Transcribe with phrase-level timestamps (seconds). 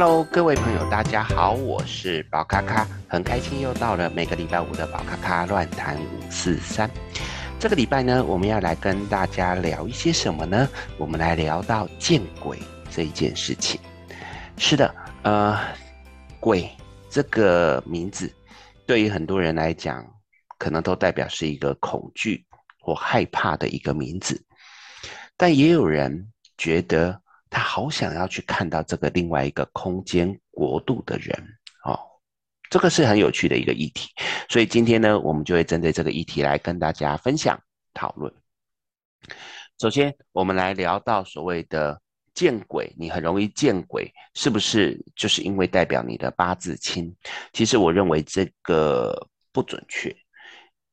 [0.00, 6.88] Hello，各位朋友，大家好，我是宝咖咖，很开心又到了每个礼拜五的宝咖咖乱谈五四三。
[7.58, 10.68] 这个礼拜呢，我们要来跟大家聊一些什么呢？
[10.98, 13.80] 我们来聊到见鬼这一件事情。
[14.56, 15.58] 是的，呃，
[16.38, 16.70] 鬼
[17.10, 18.32] 这个名字，
[18.86, 20.06] 对于很多人来讲，
[20.58, 22.46] 可能都代表是一个恐惧
[22.78, 24.40] 或害怕的一个名字，
[25.36, 27.20] 但也有人觉得。
[27.50, 31.36] 他好想要去看到这个另外一个空间国度的人
[31.84, 31.98] 哦，
[32.70, 34.10] 这个是很有趣的一个议题。
[34.48, 37.58] 所以今天呢，我们就会针对这个议题来跟大家分享
[37.94, 38.32] 讨论。
[39.80, 42.00] 首先，我们来聊到所谓的
[42.34, 47.14] 见鬼，你很容易见鬼，是不是就是因为代表你的八字轻？
[47.52, 50.14] 其实我认为这个不准确，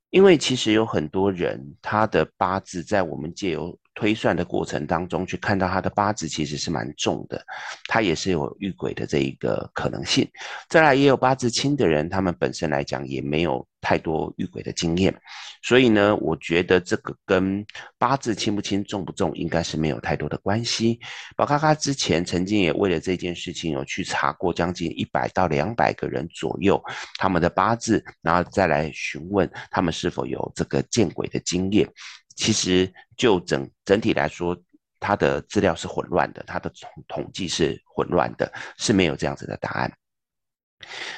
[0.10, 7.44] 因为其实有很多人他的八字在我们借由推算的过程当中，去看到他的八字其实是蛮重的，
[7.88, 10.30] 他也是有遇鬼的这一个可能性。
[10.70, 15.16] 再来也有八字轻的人，他们本身来讲也没有太多遇鬼的经验，
[15.64, 17.66] 所以呢，我觉得这个跟
[17.98, 21.00] 八字轻不轻、重不重，应该是没有太多的关系。
[21.36, 26.84] 宝咖咖之前曾经也为了这件事情有去查过将近一百到两百个人左右
[27.18, 31.88] 他们的八字，然后再来询问他们是否有这个见鬼的经验。
[32.36, 34.58] 其实就整整体来说，
[35.00, 39.92] 它的资料是混乱的，它的统统计是混乱的，是没有这样子的答案。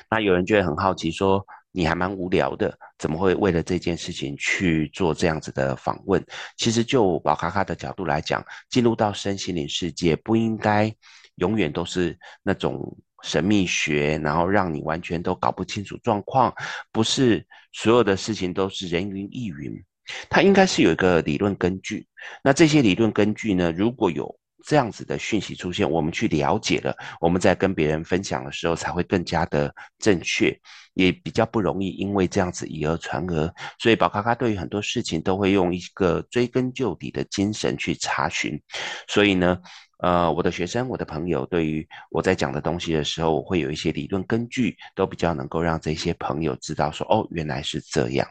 [0.10, 6.24] 那有人就会很好奇，说你还蛮无聊的，怎么会为了这件事情去做这样子的访问？
[6.56, 10.94] 其实就宝咖咖的角度来讲，进入到身心灵世界，不应该
[11.36, 16.54] 永远都是那种神秘学，然后让你完全都搞不清楚状况，
[16.92, 19.84] 不是所有的事情都是人云亦云。
[20.30, 22.08] 它应该是有一个理论根据，
[22.44, 24.34] 那这些理论根据呢，如果有
[24.66, 30.60] 这样子的讯息出现，我们去了解了，我们在跟别人分享的时候才会更加的正确，
[30.94, 33.54] 也比较不容易因为这样子以讹传讹。
[33.80, 38.60] 所以宝咖咖对于很多事情都会用一个追根究底的精神去查询。
[39.08, 39.58] 所以呢，
[40.00, 48.28] 呃，我的学生、我的朋友对于我在讲的东西的时候，我会有一些理论根据，都比较能够让这些朋友知道说，哦，原来是这样。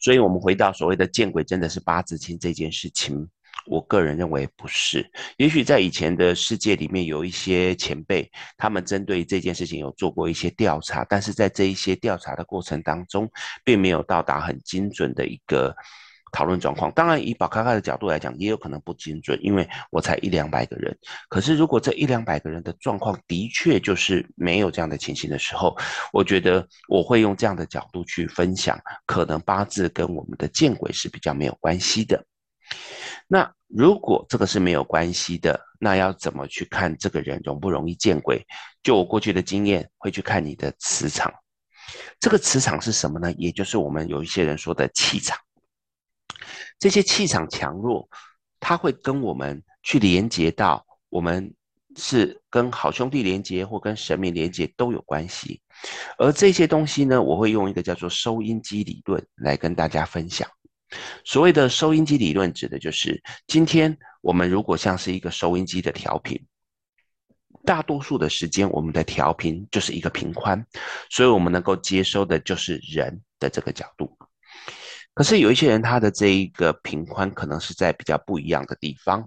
[0.00, 3.28] 所以，我们回到所谓的见鬼，真的是八字清这件事情，
[3.66, 5.10] 我个人认为不是。
[5.36, 13.30] 也许在以前的世界里面，有一些前辈，他们针对这件事情有做过一些调查，但是在这一些调查的过程当中，
[13.64, 15.74] 并没有到达很精准的一个。
[16.36, 20.94] 讨论状况，当然以宝咖咖的角度来讲，也有可能不精准，因为我才一两百个人。
[21.30, 25.74] 可是如果这一两百个人的状况的确就是没有这样的情形的时候，
[26.12, 32.22] 我觉得我会用这样的角度去分享，可能八字跟我们的见鬼是比较没有关系的。
[33.26, 38.46] 那如果这个是没有关系的，那要怎么去看这个人容不容易见鬼？
[38.82, 41.32] 就我过去的经验，会去看你的磁场。
[42.20, 43.32] 这个磁场是什么呢？
[43.38, 45.38] 也就是我们有一些人说的气场。
[46.78, 48.08] 这些气场强弱，
[48.60, 51.54] 它会跟我们去连接到，我们
[51.96, 55.60] 是跟好兄弟连接或跟神明连接都有关系。
[56.18, 60.48] 而这些东西呢，我会用一个叫做收音机理论来跟大家分享。
[61.24, 66.40] 所谓的收音机理论，指的就是今天我们如果像是一个收音机的调频，
[67.64, 70.64] 大多数的时间我们的调频就是一个频宽，
[71.10, 74.15] 所以我们能够接收的就是人的这个角度。
[75.16, 79.26] 可是有一些人，他的这一个频宽可能是在比较不一样的地方，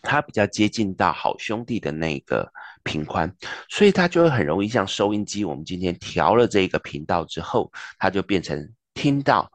[0.00, 2.48] 他比较接近到好兄弟的那个
[2.84, 3.28] 频宽，
[3.68, 7.68] 所以他就会很容易像收音机，我们今天调了这个频道之后，
[7.98, 9.50] 他就变成听到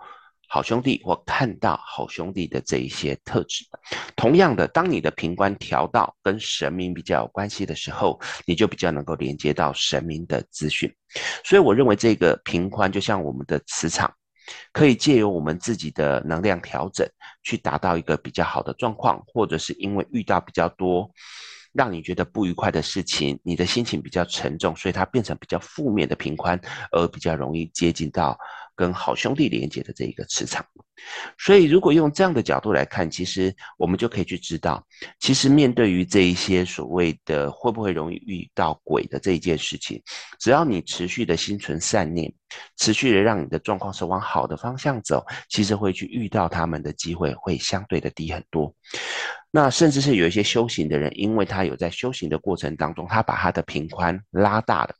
[0.49, 3.63] 好兄弟或看到好兄弟的这一些特质。
[4.17, 10.93] 同样的，当你的频宽调到跟神明比较有关系的时候，你就比较能够连接到神明的资讯。
[11.45, 14.13] 所以我认为这个频宽就像我们的磁场。
[14.71, 17.07] 可以借由我们自己的能量调整，
[17.43, 21.09] 去达到一个比较好的状况，或者是因为遇到比较多
[21.73, 26.59] 让你觉得不愉快的事情，你的心情比较沉重，所以它变成比较负面的平宽，
[26.91, 28.37] 而比较容易接近到
[28.77, 30.65] 跟好兄弟连接的这一个磁场。
[31.37, 34.83] 所以，如果用这样的角度来看，其实我们就可以去知道，
[35.19, 40.01] 其实面对于这一些所谓的会不会容易遇到鬼的这一件事情，
[40.39, 42.33] 只要你持续的心存善念，
[42.77, 48.73] 持续的让你的状况是往好的方向走，其实会去遇到他们的机会会相对的低很多。
[49.51, 54.95] 那甚至是有一些修行的人，因为他有在修行的过程当中，他把他的平宽拉大了。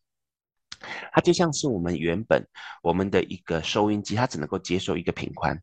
[1.12, 2.46] 它就像是我们原本
[2.82, 5.60] 我们的一个收音机，它只能够接受一个频宽。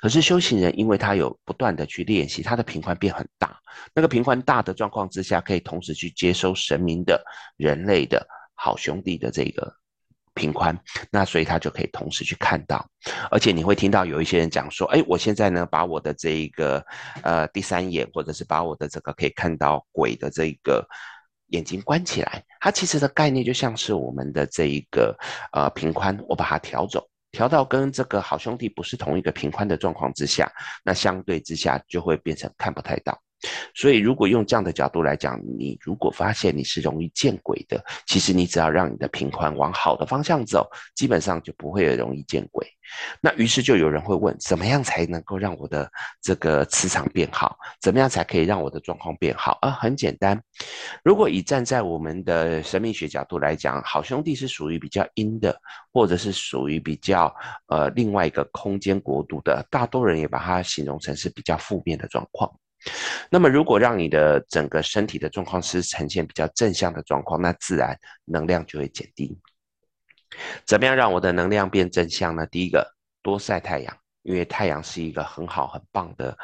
[0.00, 3.58] 可是修行人，因为他有不断的去练习，他的频宽变很大。
[3.94, 7.22] 那个频宽大的状况之下，可以同时去接收神明的、
[7.56, 9.74] 人类的好兄弟的这个
[10.34, 10.78] 频宽。
[11.10, 12.86] 那所以他就可以同时去看到。
[13.30, 16.84] 而且你会听到有一些人讲说：“哎，我现在呢，把我的这一个
[17.22, 20.86] 呃第三眼，或者是把我的这个可以看到鬼的这个。”
[21.54, 25.16] 眼睛关起来，它其实的概念就像是我们的这一个
[25.52, 30.50] 呃平宽，我把它调走，调到跟这个好兄弟不是同一个平宽的状况之下，
[30.84, 33.23] 那相对之下就会变成看不太到。
[33.74, 42.66] 所以，如果用这样的角度来讲，你如果发现你是容易见鬼的，其实你只要让你的平宽往好的方向走，基本上就不会容易见鬼。
[43.20, 47.56] 那于是就有人会问，怎么样才能够让我的这个磁场变好？
[47.80, 49.58] 怎么样才可以让我的状况变好？
[49.62, 50.40] 啊，很简单，
[51.02, 55.58] 如果以站在我们的神秘学角度来讲，好兄弟是属于比较阴的，
[55.92, 57.34] 或者是属于比较
[57.68, 62.50] 呃另外一个空间国度的，大多人也把它形容成是比较负面的状况。
[63.30, 69.38] 那么，如果让你的整个身体的状况是呈现比较正向的状况，那自然能量就会减低。
[70.66, 72.46] 怎么样让我的能量变正向呢？
[72.46, 72.86] 第一个，
[73.22, 76.36] 多晒太阳，因为太阳是一个很好很棒的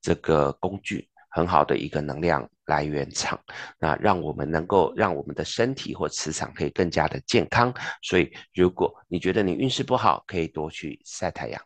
[0.00, 3.38] 这个工具，很好的一个能量来源场。
[3.78, 7.74] 那让我们能够让我们的身体或磁场可以更加的健康。
[8.00, 11.60] 所以，如果你觉得你运势不好，可以多去晒太阳，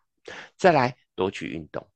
[0.56, 1.86] 再来多去运动。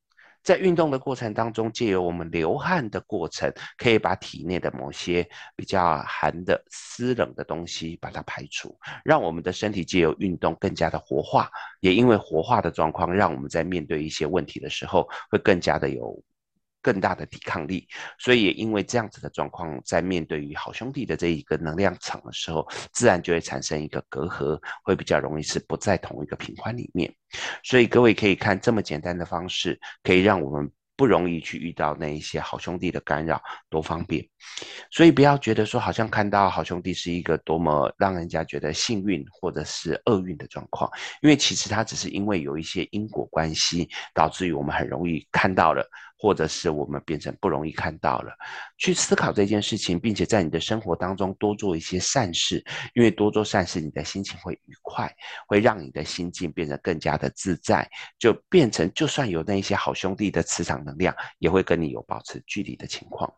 [0.42, 11.50] 在运动的过程当中，借由我们流汗的过程，可以把体内的某些比较寒的湿冷的东西把它排除，让我们的身体借由运动更加的活化。
[11.80, 16.22] 也因为活化的状况，让我们在面对一些问题的时候，会更加的有。
[16.82, 17.86] 更大的抵抗力，
[18.18, 27.12] 所以也因为这样子的状况，在面对于好兄弟的这一个能量场的时候，自然就会产生一个隔阂，会比较容易是不在同一个频宽里面。
[27.62, 30.70] 所以各位可以看这么简单的方式，可以让我们。
[30.96, 33.40] 不容易去遇到那一些好兄弟的干扰，
[33.70, 34.22] 多方便。
[34.90, 40.90] 所以不要觉得说好像看到好兄弟是一个多么让人家觉得幸运或者是厄运的状况，
[41.22, 45.88] 因为其实它只是因为有一些因果关系，导致于我们很容易看到了，
[46.20, 48.36] 或者是我们变成不容易看到了。
[48.76, 52.62] 去思考这件事情，并且在你的生活当中多做一些善事，
[52.92, 55.10] 因为多做善事，你的心情会愉快，
[55.48, 57.88] 会让你的心境变得更加的自在，
[58.18, 63.32] 就变成就算有那一些好兄弟的磁场能量，也会跟你有保持距离的情况。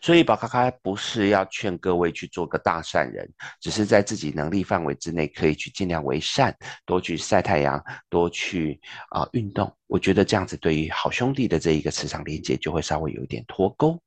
[0.00, 3.28] 所以宝咖咖不是要劝各位去做个大善人，
[3.60, 6.54] 只是在自己能力范围之内，可以去尽量为善，
[6.84, 8.80] 多去晒太阳，多去
[9.10, 9.74] 啊、运动。
[9.88, 14.00] 我觉得这样子对于好兄弟的这一个磁场连接就会稍微有一点脱钩。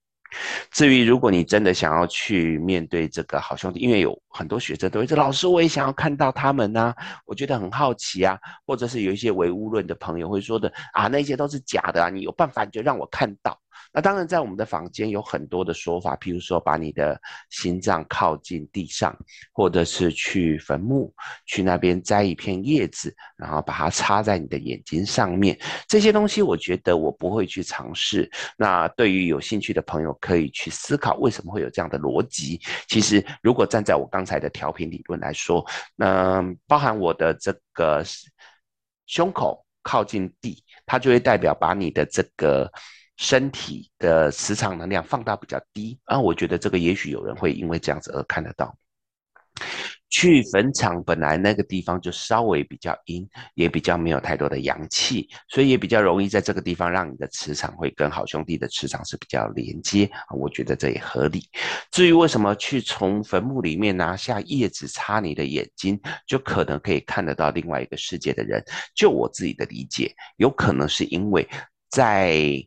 [0.72, 13.60] 至于如果你真的想要去面对这个好兄弟，因为有很多学生都会说：“老师，我也想要看到他们啊，我觉得很好奇啊。”或者是有一些唯物论的朋友会说的：“啊，那些都是假的啊，你有办法你就让我看到。”
[13.92, 19.18] 那当然，在我们的房间有很多的说法，譬如说把你的心脏靠近地上，
[19.52, 21.12] 或者是去坟墓，
[21.46, 25.60] 去那边摘一片叶子，然后把它插在你的眼睛上面。
[25.88, 28.30] 这些东西，我觉得我不会去尝试。
[28.58, 32.62] 那对于有兴趣的朋友，可以去思考为什么会有这样的逻辑。
[32.88, 38.04] 其实，如果站在我刚才的调频理论来说，那包含我的这个
[39.08, 42.72] 胸口靠近地，它就会代表把你的这个。
[43.20, 48.74] 身体的磁场能量放大比较低啊，我觉得这个也许有人会因为这样子而看得到。
[50.10, 61.44] 去坟场本来那个地方就稍微比较阴，也比较没有太多的阳气，所以也比较容易在这个地方让你的磁场会跟好兄弟的磁场是比较连接啊，我觉得这也合理。
[61.92, 68.64] 至于为什么去从坟墓里面拿下叶子擦你的眼睛，就可能可以看得到另外一个世界的人，
[68.96, 71.46] 就我自己的理解，有可能是因为
[71.90, 72.66] 在。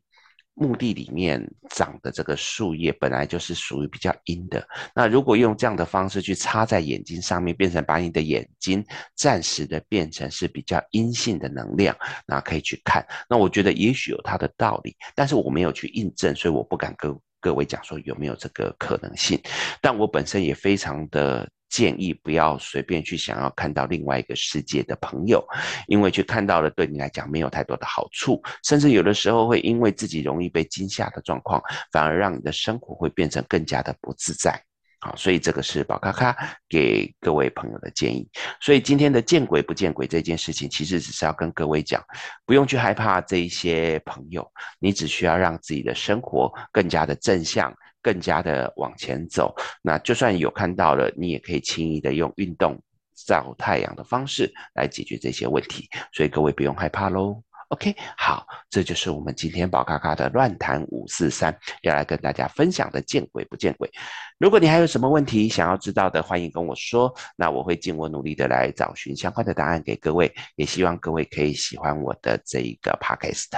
[0.54, 4.62] 墓地里面长的这个树叶本来就是属于比较阴的，
[4.94, 8.84] 那如果用这样的方式去插在眼睛上面，变成把你的眼睛
[9.16, 13.06] 暂时的变成是比较阴性的能量，那可以去看。
[13.28, 19.40] 那我觉得也许有它的道理，但是我没有去印证，所以我不敢跟各位讲说有没有这个可能性。
[19.80, 21.48] 但我本身也非常的。
[21.72, 25.42] 建议不要随便去想要看到另外一个世界的朋友，
[25.88, 34.62] 因为去看到了对你来讲没有太多的好处，甚至有的时候会因为自己容易被惊吓的状况，反而让你的生活会变成更加的不自在。
[35.04, 36.36] 好，所以这个是宝咖咖
[36.68, 38.28] 给各位朋友的建议。
[38.60, 42.00] 所以今天的见鬼不见鬼这件事情，其实只是要跟各位讲，
[42.46, 49.52] 不用去害怕这一些朋友，你只需要让自己的生活更加的正向，更加的往前走。
[49.82, 52.80] 那就算有看到了，你也可以轻易的用运动
[53.26, 55.88] 照太阳的方式来解决这些问题。
[56.12, 57.42] 所以各位不用害怕喽。
[57.72, 63.90] OK，好，这就是我们今天宝咖咖的乱谈五四三要来跟大家分享的见鬼不见鬼。
[64.36, 70.30] 如果你还有什么问题想要知道的，欢迎跟我说，那我会尽我努力的来找寻相关的答案给各位。
[70.56, 73.48] 也希望各位可以喜欢我的这一个 Podcast。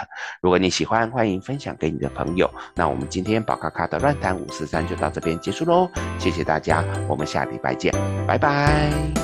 [0.40, 2.48] 如果你喜欢，欢迎分享给你的朋友。
[2.72, 5.90] 那我们今天宝咖咖的乱谈五四三就到这边结束喽，
[6.20, 7.92] 谢谢大家，我们下礼拜见，
[8.28, 9.23] 拜拜。